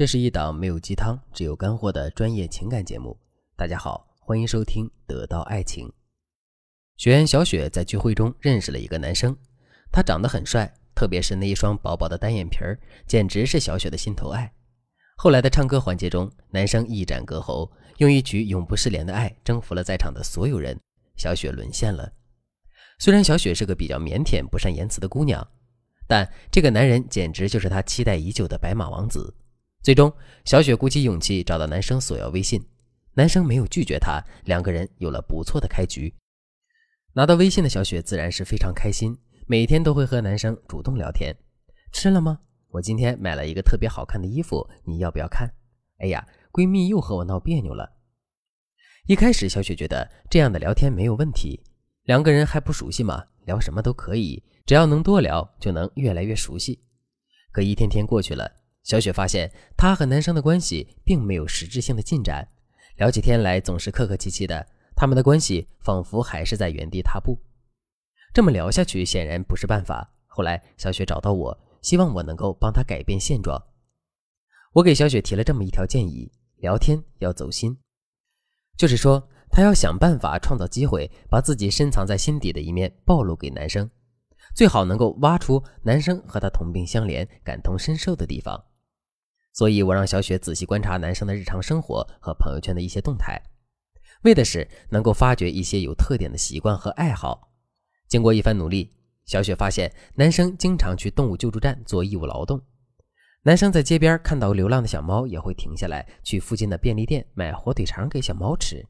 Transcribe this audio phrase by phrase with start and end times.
[0.00, 3.14] 这是一档没有鸡汤，只有干货的专业情感节目。
[3.54, 5.86] 大家好，欢迎收听《得到爱情》。
[6.96, 9.36] 学员小雪在聚会中认识了一个男生，
[9.92, 14.50] 他长得很帅，特别是那一双薄薄的单眼皮儿，简直是小雪的心头爱。
[15.18, 20.80] 后来的唱歌环节中，男生一展歌喉，用一曲《永不失联的爱》征服了在场的所有人，
[21.18, 22.10] 小雪沦陷了。
[22.98, 25.46] 虽然小雪是个比较腼腆、不善言辞的姑娘，
[26.08, 29.34] 但这个男人简直就是她期待已久的白马王子。
[29.82, 30.12] 最终，
[30.44, 32.62] 小雪鼓起勇气找到男生索要微信，
[33.14, 36.14] 男生没有拒绝她，两个人有了不错的开局。
[37.14, 41.34] 拿到微信的小雪自然是非常开心，每天都会和男生主动聊天。
[41.92, 42.40] 吃了吗？
[42.68, 45.50] 我今天买了一个特别好看的衣服，你要不要看？
[45.98, 47.90] 哎呀，闺蜜又和我闹别扭了。
[49.06, 51.64] 一开始，小雪觉得这样的聊天没有问题，
[52.02, 56.84] 两个人还不熟悉嘛，聊什么都可以，只要能多聊，就能越来越熟悉。
[57.50, 58.59] 可一天天过去了。
[58.82, 62.48] 小雪发现，她和男生的关系并没有实质性的进展，
[62.96, 67.38] 聊起天来总是客客气气的，他们的关系仿佛还是在原地踏步。
[68.32, 70.12] 这么聊下去显然不是办法。
[70.26, 73.60] 后来，小雪找到我，希望我能够帮她改变现状。
[74.72, 77.76] 我给小雪提了这么一条建议：聊天要走心，
[78.76, 83.90] 就是说，她要想办法创造机会，把自己深藏在心底的一面暴露给男生，
[84.54, 88.64] 最好能够挖出男生和她同病相怜、感同身受的地方。
[89.52, 93.40] 所以，我让小雪仔细观察男生的日常生活和朋友圈的一些动态，
[94.22, 97.50] 为的是能够发掘一些有特点的习惯和爱好。
[98.08, 98.90] 经过一番努力，
[99.26, 102.60] 小雪发现男生经常去动物救助站做义务劳动，
[103.42, 108.86] 男生在街边看到流浪的小猫，也会停下来去附近的便利店买火腿肠给小猫吃。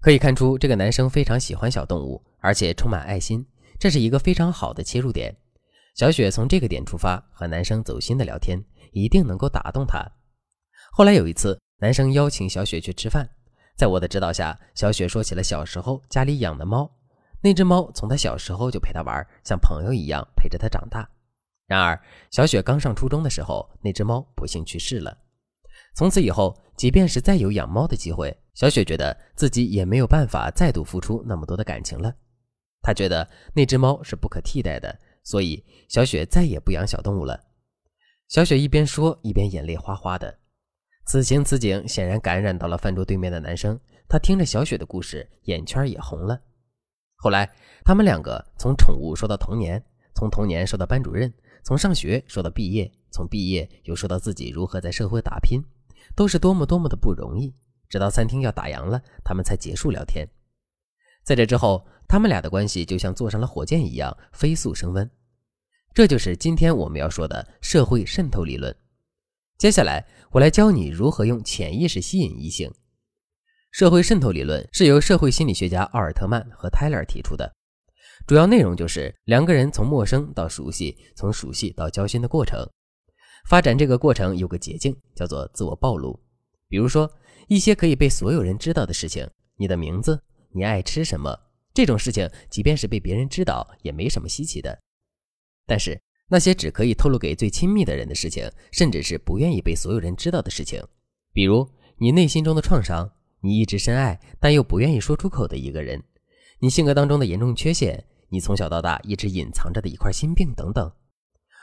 [0.00, 3.46] 可以看出，这个男生非常喜欢小动物，而且充满爱心，
[3.78, 5.36] 这是一个非常好的切入点。
[5.94, 8.62] 小雪从这个点出发，和男生走心的聊天。
[8.92, 10.06] 一定能够打动他。
[10.92, 13.26] 后来有一次，男生邀请小雪去吃饭，
[13.74, 16.90] 在我的指导下，小雪说起了小时候家里养的猫。
[17.40, 21.08] 那只猫从他小时候就陪他玩，像朋友一样陪着他长大。
[21.66, 21.98] 然而，
[22.30, 25.16] 小雪刚上初中的时候，那只猫不幸去世了。
[25.94, 32.14] 从此以后，即便是再有养猫的机会，小雪觉得自己也没有办法再度付出那么多的感情了。
[32.82, 37.40] 她觉得那只猫是不可替代的，所以小雪再也不养小动物了。
[38.28, 40.38] 小雪一边说，一边眼泪哗哗的。
[41.04, 43.78] 此情此景显然感染到了饭桌对面的男生，
[44.08, 46.40] 他听着小雪的故事，眼圈也红了。
[47.16, 47.52] 后来，
[47.84, 49.84] 他们两个从宠物说到童年，
[50.14, 51.32] 从童年说到班主任，
[51.62, 55.62] 从上学说到毕业，从毕业又说到自己如何在社会打拼，
[56.16, 57.54] 都是多么多么的不容易。
[57.88, 60.26] 直到餐厅要打烊了，他们才结束聊天。
[61.24, 65.08] 在这之后，他们俩的关系就像坐上了火箭一样，飞速升温。
[65.94, 68.74] 这就是今天我们要说的社会渗透理论。
[69.58, 72.72] 接下来，我来教你如何用潜意识吸引异性。
[73.70, 77.50] 社会渗透理论是由社会心理学家奥尔特曼和泰勒提出的，
[78.26, 82.68] 主要内容就是两个人从陌生到熟悉，从熟悉到交心的过程。
[83.48, 86.18] 发展这个过程有个捷径，叫做自我暴露。
[86.68, 87.10] 比如说，
[87.48, 90.22] 一些可以被所有人知道的事情，你的名字，
[90.54, 91.38] 你爱吃什么，
[91.74, 94.78] 这种事情，即便是被别人知道，也没什么稀奇的。
[95.66, 100.82] 但是那些只可以透露给最亲密的人的事情，甚至是不愿意被所有人知道的事情，
[101.32, 101.68] 比如
[101.98, 103.10] 你内心中的创伤，
[103.40, 106.02] 你一直深爱但又不愿意说出口的一个人，
[106.58, 110.92] 你性格当中的严重缺陷，你从小到大一直隐藏着的一块心病等等。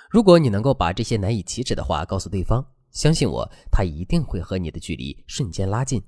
[0.09, 6.01] 如果你能够把这些难以启齿的话告诉对方，相信我，他一定会和你的距离瞬间拉近。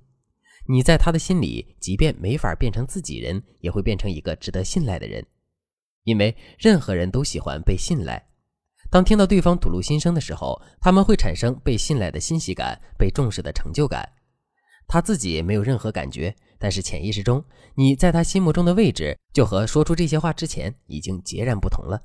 [0.68, 5.26] 你在他的心里，即便没法变成自己人，也会变成一个值得信赖的人。
[6.04, 8.28] 因为任何人都喜欢被信赖，
[8.90, 14.08] 当听到对方吐露心声的时候，他们会产生被信赖的欣喜感、被重视的成就感。
[14.88, 17.44] 他自己没有任何感觉，但是潜意识中，
[17.76, 22.02] 你在他心目中的位置就和说出这些话之前已经截然不同了。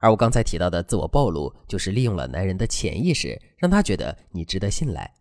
[0.00, 5.14] 而我刚才提到的自我暴露，就是利用了男人的潜意识，让他觉得你值得信赖。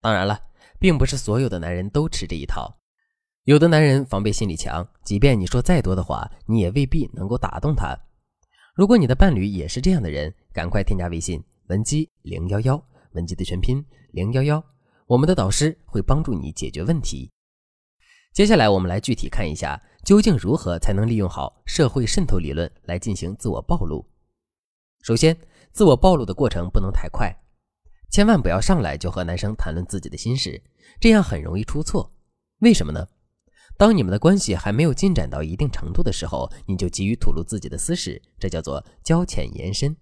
[0.00, 0.40] 当然了，
[0.80, 2.78] 并不是所有的男人都吃这一套。
[3.44, 7.96] 有的男人防备心理强，即便你说再多的话，你也未必能够打动他。
[8.74, 12.82] 如果你的伴侣也是这样的人，赶快添加微信文姬零幺幺，
[13.12, 14.64] 文姬的全拼零幺幺，
[15.06, 17.30] 我们的导师会帮助你解决问题。
[18.32, 24.06] 接下来我们来具体看一下，究竟如何才能利用好社会渗透理论来进行自我暴露。
[25.02, 25.36] 首先，
[25.72, 27.34] 自我暴露的过程不能太快，
[28.10, 30.60] 千万不要上来就和男生谈论自己的心事，
[31.00, 32.12] 这样很容易出错。
[32.58, 33.06] 为什么呢？
[33.78, 39.96] 当你们的关系还没有进展到一定程度的时候，你就急于吐露自己的私事，这叫做交浅言深。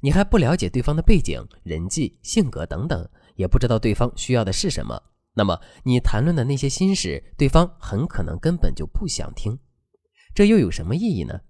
[0.00, 5.02] 你还不了解对方的背景、人际、性格等等，也不知道对方需要的是什么，
[5.34, 9.58] 那么你谈论的那些心事，对方很可能根本就不想听，
[10.34, 11.40] 这又有什么意义呢？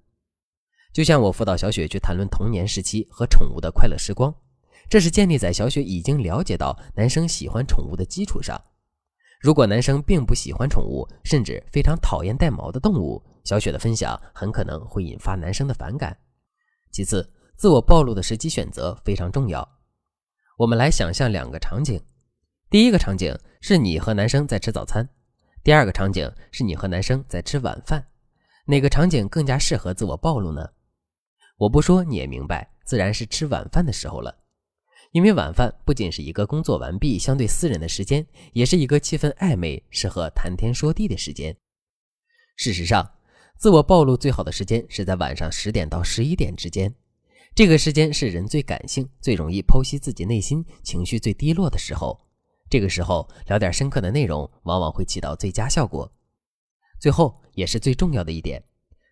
[0.95, 4.35] 就像我辅导小雪去谈论童年时期和宠物的快乐时光，
[4.88, 8.58] 这是建立在小雪已经了解到男生喜欢宠物的基础上。
[9.40, 16.17] 如果男生并不喜欢宠物，甚至非常讨厌带毛的动物，小雪的分享很可能会引发男生的反感。
[16.90, 19.69] 其次，自我暴露的时机选择非常重要。
[20.56, 22.02] 我们来想象两个场景：
[22.69, 25.05] 第一个场景是你和男生在吃早餐；
[25.62, 28.05] 第二个场景是你和男生在吃晚饭。
[28.67, 30.69] 哪个场景更加适合自我暴露呢？
[31.58, 34.35] 我不说你也明白，自然是吃晚饭的时候了。
[35.13, 41.57] 因为晚饭不仅是一个工作完毕、相对私人的时间，也是一个气氛暧昧、适合谈天说地的时间。
[42.57, 43.11] 事实上，
[43.57, 46.95] 自我暴露最好的时间是在晚上十点到十一点之间，
[47.55, 52.21] 这个时间是人最感性、最容易剖析自己内心、情绪最低落的时候。
[52.71, 56.13] 这个时候聊点深刻的内容，往往会起到最佳效果。
[57.01, 58.63] 最后也是最重要的一点，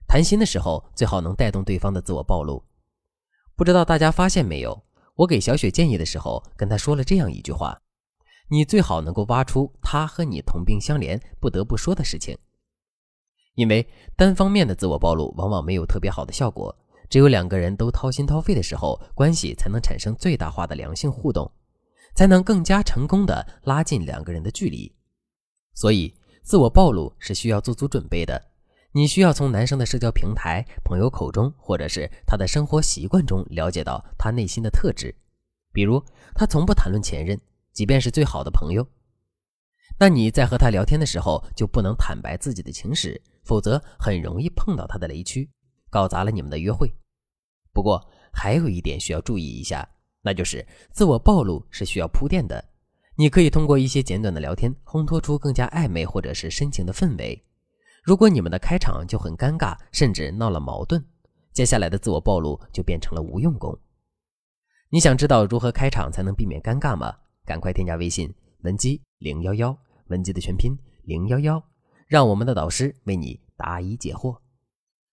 [0.07, 2.63] 谈心的时候最好能带动对方的自我暴露。
[3.57, 4.85] 不知道大家发现没有？
[5.17, 7.81] 我给小雪建议的时候，跟她说了这样一句话：
[8.49, 12.37] 你最好能够挖出她和你同病相怜、不得不说的事情。
[13.55, 16.77] 因为单方面的自我暴露往往没有特别好的效果，
[17.09, 21.51] 只有两个人都掏心掏肺的时候，关系才能产生最大化的良性互动，
[22.15, 24.95] 才能更加成功的拉近两个人的距离。
[25.73, 28.51] 所以，自我暴露是需要做足准备的。
[28.97, 35.15] 你需要从男生的社交平台、朋友口中，或者是他的生活习惯中了解到他内心的特质，
[35.71, 36.03] 比如
[36.35, 37.39] 他从不谈论前任，
[37.75, 38.89] 即便是最好的朋友。
[39.99, 45.51] 那你在和他聊天的时候就不能坦白自己的情史，否则很容易碰到他的雷区，
[45.91, 46.91] 搞砸了你们的约会。
[47.75, 48.03] 不过
[48.33, 49.87] 还有一点需要注意一下，
[50.23, 52.65] 那就是自我暴露是需要铺垫的。
[53.17, 57.43] 你可以通过一些简短的聊天，烘托出更加暧昧或者是深情的氛围。
[58.07, 61.05] 如果你们的开场就很尴尬，甚至闹了矛盾，
[61.53, 63.77] 接下来的自我暴露就变成了无用功。
[64.91, 67.13] 你想知道如何开场才能避免尴尬吗？
[67.45, 69.77] 赶快添加微信文姬零幺幺，
[70.07, 71.61] 文姬的全拼零幺幺，
[72.07, 74.39] 让我们的导师为你答疑解惑。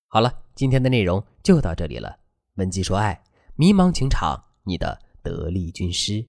[0.07, 2.19] 好了，今天的内容就到这里了。
[2.57, 3.23] 文姬说爱，
[3.55, 6.27] 迷茫情场，你的得力军师。